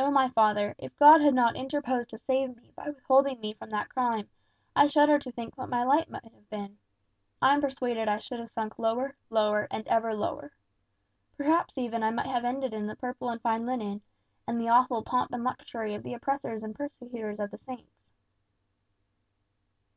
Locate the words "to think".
5.20-5.56